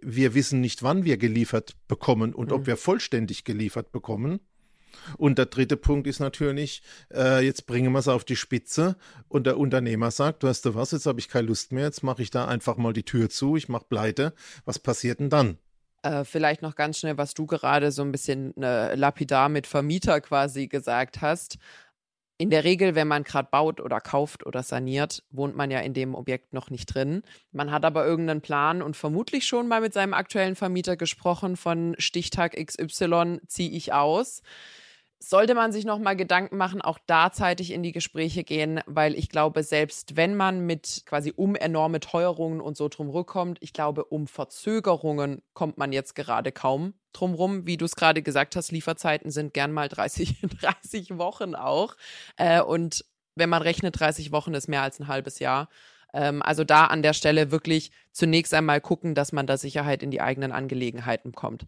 [0.00, 2.54] wir wissen nicht, wann wir geliefert bekommen und mhm.
[2.54, 4.40] ob wir vollständig geliefert bekommen.
[5.18, 8.96] Und der dritte Punkt ist natürlich, äh, jetzt bringen wir es auf die Spitze
[9.28, 12.22] und der Unternehmer sagt, weißt du was, jetzt habe ich keine Lust mehr, jetzt mache
[12.22, 14.34] ich da einfach mal die Tür zu, ich mache pleite.
[14.64, 15.58] Was passiert denn dann?
[16.02, 20.20] Äh, vielleicht noch ganz schnell, was du gerade so ein bisschen äh, lapidar mit Vermieter
[20.20, 21.58] quasi gesagt hast.
[22.38, 25.94] In der Regel, wenn man gerade baut oder kauft oder saniert, wohnt man ja in
[25.94, 27.22] dem Objekt noch nicht drin.
[27.52, 31.94] Man hat aber irgendeinen Plan und vermutlich schon mal mit seinem aktuellen Vermieter gesprochen von
[31.98, 34.42] Stichtag XY ziehe ich aus
[35.28, 39.14] sollte man sich noch mal Gedanken machen, auch da zeitig in die Gespräche gehen, weil
[39.14, 43.72] ich glaube, selbst wenn man mit quasi um enorme Teuerungen und so drum rückkommt, ich
[43.72, 47.66] glaube, um Verzögerungen kommt man jetzt gerade kaum drum rum.
[47.66, 51.96] Wie du es gerade gesagt hast, Lieferzeiten sind gern mal 30, 30 Wochen auch.
[52.36, 53.04] Äh, und
[53.34, 55.68] wenn man rechnet, 30 Wochen ist mehr als ein halbes Jahr.
[56.12, 60.10] Ähm, also da an der Stelle wirklich zunächst einmal gucken, dass man da Sicherheit in
[60.10, 61.66] die eigenen Angelegenheiten kommt.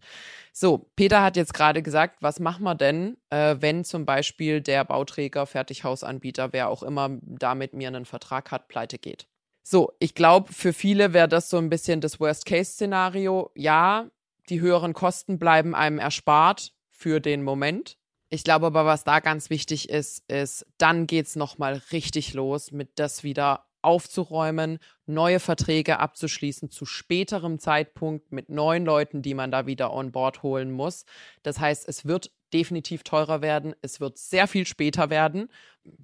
[0.53, 4.85] So, Peter hat jetzt gerade gesagt, was machen wir denn, äh, wenn zum Beispiel der
[4.85, 9.27] Bauträger, Fertighausanbieter, wer auch immer da mit mir einen Vertrag hat, pleite geht.
[9.63, 13.49] So, ich glaube, für viele wäre das so ein bisschen das Worst-Case-Szenario.
[13.55, 14.11] Ja,
[14.49, 17.97] die höheren Kosten bleiben einem erspart für den Moment.
[18.29, 22.71] Ich glaube aber, was da ganz wichtig ist, ist, dann geht es nochmal richtig los
[22.71, 29.51] mit das wieder aufzuräumen, neue Verträge abzuschließen zu späterem Zeitpunkt mit neuen Leuten, die man
[29.51, 31.05] da wieder on board holen muss.
[31.43, 33.75] Das heißt, es wird definitiv teurer werden.
[33.81, 35.49] Es wird sehr viel später werden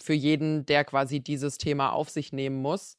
[0.01, 2.97] für jeden, der quasi dieses Thema auf sich nehmen muss.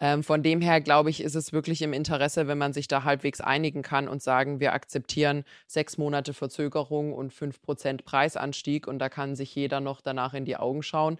[0.00, 3.04] Ähm, von dem her, glaube ich, ist es wirklich im Interesse, wenn man sich da
[3.04, 8.98] halbwegs einigen kann und sagen, wir akzeptieren sechs Monate Verzögerung und fünf Prozent Preisanstieg und
[8.98, 11.18] da kann sich jeder noch danach in die Augen schauen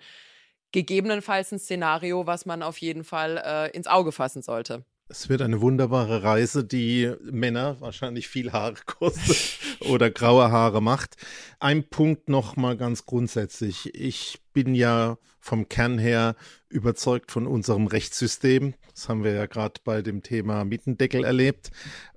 [0.73, 4.85] gegebenenfalls ein Szenario, was man auf jeden Fall äh, ins Auge fassen sollte.
[5.09, 11.17] Es wird eine wunderbare Reise, die Männer wahrscheinlich viel Haare kostet oder graue Haare macht.
[11.61, 13.95] Ein Punkt noch mal ganz grundsätzlich.
[13.95, 16.35] Ich bin ja vom Kern her
[16.71, 18.75] überzeugt von unserem Rechtssystem.
[18.95, 21.73] Das haben wir ja gerade bei dem Thema Mietendeckel erlebt.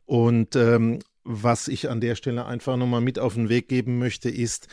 [0.05, 4.29] Und ähm, was ich an der Stelle einfach nochmal mit auf den Weg geben möchte,
[4.29, 4.67] ist,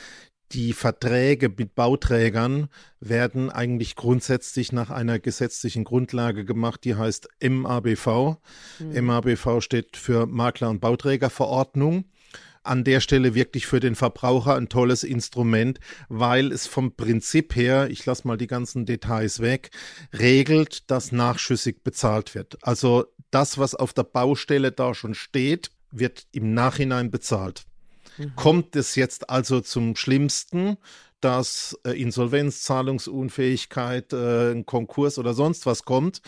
[0.52, 2.68] die Verträge mit Bauträgern
[3.00, 8.36] werden eigentlich grundsätzlich nach einer gesetzlichen Grundlage gemacht, die heißt MABV.
[8.78, 9.06] Mhm.
[9.06, 12.04] MABV steht für Makler- und Bauträgerverordnung.
[12.64, 17.88] An der Stelle wirklich für den Verbraucher ein tolles Instrument, weil es vom Prinzip her,
[17.90, 19.70] ich lasse mal die ganzen Details weg,
[20.12, 22.58] regelt, dass nachschüssig bezahlt wird.
[22.62, 27.64] Also das, was auf der Baustelle da schon steht, wird im Nachhinein bezahlt.
[28.18, 28.37] Mhm.
[28.37, 30.77] Kommt es jetzt also zum Schlimmsten,
[31.20, 36.20] dass äh, Insolvenz, Zahlungsunfähigkeit, äh, ein Konkurs oder sonst was kommt,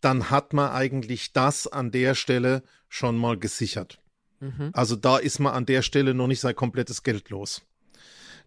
[0.00, 4.00] dann hat man eigentlich das an der Stelle schon mal gesichert.
[4.40, 4.70] Mhm.
[4.72, 7.62] Also da ist man an der Stelle noch nicht sein komplettes Geld los.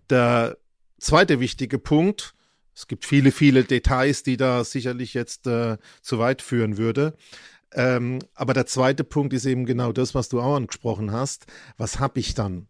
[0.10, 0.58] Der
[1.00, 2.34] zweite wichtige Punkt,
[2.74, 7.16] es gibt viele, viele Details, die da sicherlich jetzt äh, zu weit führen würde.
[7.74, 11.46] Ähm, aber der zweite Punkt ist eben genau das, was du auch angesprochen hast.
[11.78, 12.68] Was habe ich dann?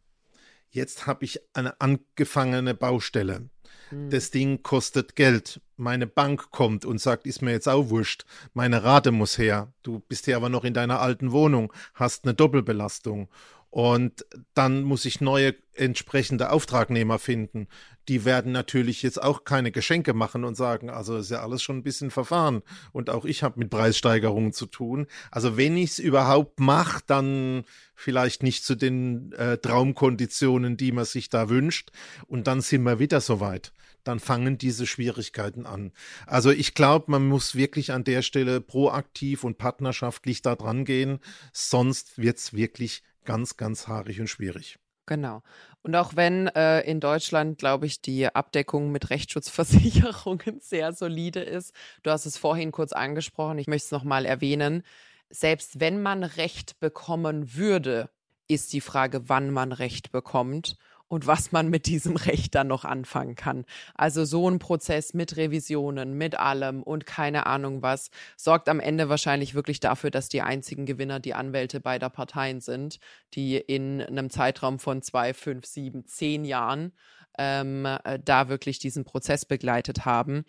[0.71, 3.49] Jetzt habe ich eine angefangene Baustelle.
[3.89, 4.09] Hm.
[4.09, 5.61] Das Ding kostet Geld.
[5.77, 8.25] Meine Bank kommt und sagt, ist mir jetzt auch wurscht.
[8.53, 9.73] Meine Rate muss her.
[9.83, 13.29] Du bist hier aber noch in deiner alten Wohnung, hast eine Doppelbelastung.
[13.69, 17.67] Und dann muss ich neue entsprechende Auftragnehmer finden.
[18.07, 21.77] Die werden natürlich jetzt auch keine Geschenke machen und sagen, also ist ja alles schon
[21.77, 22.61] ein bisschen verfahren.
[22.91, 25.07] Und auch ich habe mit Preissteigerungen zu tun.
[25.29, 31.05] Also wenn ich es überhaupt mache, dann vielleicht nicht zu den äh, Traumkonditionen, die man
[31.05, 31.91] sich da wünscht.
[32.27, 33.71] Und dann sind wir wieder soweit.
[34.03, 35.91] Dann fangen diese Schwierigkeiten an.
[36.25, 41.19] Also ich glaube, man muss wirklich an der Stelle proaktiv und partnerschaftlich da dran gehen.
[41.53, 44.79] Sonst wird es wirklich ganz, ganz haarig und schwierig.
[45.05, 45.43] Genau.
[45.83, 51.73] Und auch wenn äh, in Deutschland, glaube ich, die Abdeckung mit Rechtsschutzversicherungen sehr solide ist,
[52.03, 54.83] du hast es vorhin kurz angesprochen, ich möchte es nochmal erwähnen,
[55.29, 58.09] selbst wenn man Recht bekommen würde,
[58.47, 60.77] ist die Frage, wann man Recht bekommt
[61.11, 63.65] und was man mit diesem Recht dann noch anfangen kann.
[63.95, 69.09] Also so ein Prozess mit Revisionen, mit allem und keine Ahnung was, sorgt am Ende
[69.09, 72.99] wahrscheinlich wirklich dafür, dass die einzigen Gewinner die Anwälte beider Parteien sind,
[73.33, 76.93] die in einem Zeitraum von zwei, fünf, sieben, zehn Jahren
[77.37, 80.45] ähm, äh, da wirklich diesen Prozess begleitet haben.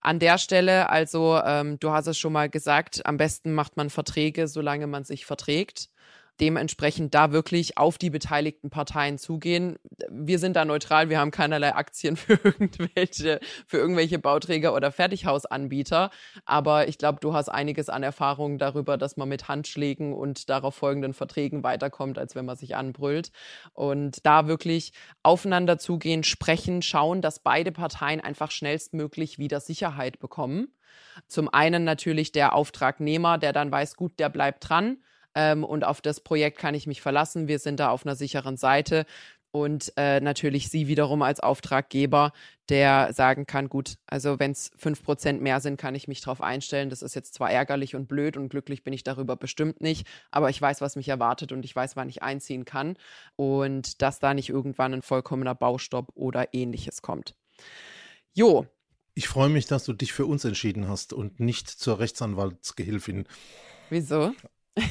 [0.00, 3.90] An der Stelle, also ähm, du hast es schon mal gesagt, am besten macht man
[3.90, 5.88] Verträge, solange man sich verträgt
[6.40, 9.78] dementsprechend da wirklich auf die beteiligten Parteien zugehen.
[10.10, 16.10] Wir sind da neutral, wir haben keinerlei Aktien für irgendwelche, für irgendwelche Bauträger oder Fertighausanbieter.
[16.44, 20.74] Aber ich glaube, du hast einiges an Erfahrung darüber, dass man mit Handschlägen und darauf
[20.74, 23.32] folgenden Verträgen weiterkommt, als wenn man sich anbrüllt.
[23.72, 30.68] Und da wirklich aufeinander zugehen, sprechen, schauen, dass beide Parteien einfach schnellstmöglich wieder Sicherheit bekommen.
[31.28, 34.98] Zum einen natürlich der Auftragnehmer, der dann weiß, gut, der bleibt dran
[35.36, 37.46] ähm, und auf das Projekt kann ich mich verlassen.
[37.46, 39.04] Wir sind da auf einer sicheren Seite.
[39.52, 42.32] Und äh, natürlich Sie wiederum als Auftraggeber,
[42.68, 46.42] der sagen kann, gut, also wenn es fünf Prozent mehr sind, kann ich mich darauf
[46.42, 46.90] einstellen.
[46.90, 50.50] Das ist jetzt zwar ärgerlich und blöd und glücklich bin ich darüber bestimmt nicht, aber
[50.50, 52.98] ich weiß, was mich erwartet und ich weiß, wann ich einziehen kann.
[53.36, 57.34] Und dass da nicht irgendwann ein vollkommener Baustopp oder ähnliches kommt.
[58.34, 58.66] Jo.
[59.14, 63.26] Ich freue mich, dass du dich für uns entschieden hast und nicht zur Rechtsanwaltsgehilfin.
[63.88, 64.34] Wieso?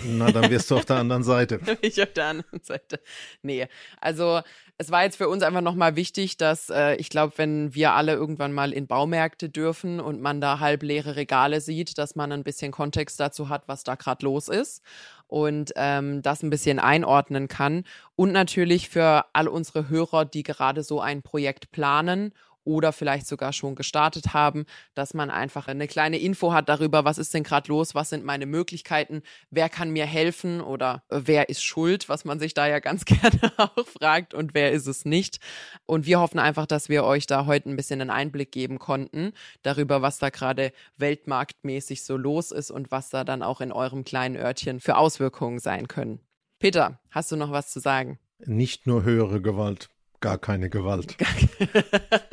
[0.03, 1.59] Na, dann wirst du auf der anderen Seite.
[1.81, 2.99] ich auf der anderen Seite.
[3.43, 3.67] Nee,
[4.01, 4.41] also
[4.77, 8.13] es war jetzt für uns einfach nochmal wichtig, dass äh, ich glaube, wenn wir alle
[8.13, 12.43] irgendwann mal in Baumärkte dürfen und man da halb leere Regale sieht, dass man ein
[12.43, 14.81] bisschen Kontext dazu hat, was da gerade los ist
[15.27, 17.83] und ähm, das ein bisschen einordnen kann.
[18.15, 22.33] Und natürlich für all unsere Hörer, die gerade so ein Projekt planen
[22.65, 27.17] oder vielleicht sogar schon gestartet haben, dass man einfach eine kleine Info hat darüber, was
[27.17, 31.49] ist denn gerade los, was sind meine Möglichkeiten, wer kann mir helfen oder äh, wer
[31.49, 35.05] ist schuld, was man sich da ja ganz gerne auch fragt und wer ist es
[35.05, 35.39] nicht.
[35.85, 39.31] Und wir hoffen einfach, dass wir euch da heute ein bisschen einen Einblick geben konnten
[39.61, 44.03] darüber, was da gerade weltmarktmäßig so los ist und was da dann auch in eurem
[44.03, 46.19] kleinen Örtchen für Auswirkungen sein können.
[46.59, 48.17] Peter, hast du noch was zu sagen?
[48.39, 49.89] Nicht nur höhere Gewalt
[50.25, 51.15] gar keine Gewalt.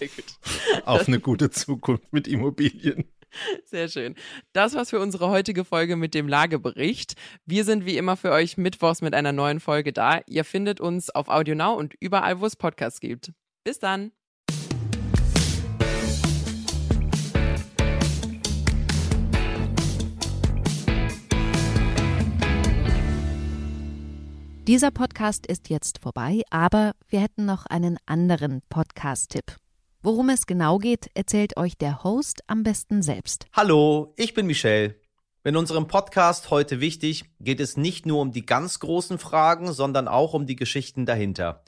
[0.00, 0.86] Sehr gut.
[0.86, 3.04] Auf eine gute Zukunft mit Immobilien.
[3.64, 4.14] Sehr schön.
[4.54, 7.14] Das war's für unsere heutige Folge mit dem Lagebericht.
[7.44, 10.20] Wir sind wie immer für euch mittwochs mit einer neuen Folge da.
[10.26, 13.32] Ihr findet uns auf AudioNow und überall, wo es Podcasts gibt.
[13.62, 14.12] Bis dann.
[24.66, 29.56] Dieser Podcast ist jetzt vorbei, aber wir hätten noch einen anderen Podcast-Tipp.
[30.02, 33.44] Worum es genau geht, erzählt euch der Host am besten selbst.
[33.52, 34.94] Hallo, ich bin Michelle.
[35.44, 40.08] In unserem Podcast heute wichtig geht es nicht nur um die ganz großen Fragen, sondern
[40.08, 41.64] auch um die Geschichten dahinter.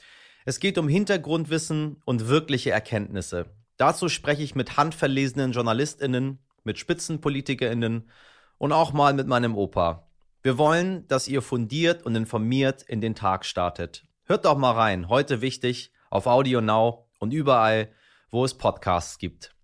[0.47, 3.51] Es geht um Hintergrundwissen und wirkliche Erkenntnisse.
[3.76, 8.09] Dazu spreche ich mit handverlesenen JournalistInnen, mit SpitzenpolitikerInnen
[8.57, 10.09] und auch mal mit meinem Opa.
[10.43, 14.07] Wir wollen, dass ihr fundiert und informiert in den Tag startet.
[14.24, 17.93] Hört doch mal rein, heute wichtig, auf Audio Now und überall,
[18.33, 19.55] wo es Podcasts gibt.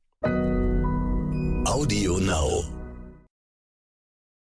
[1.64, 2.77] Audio Now.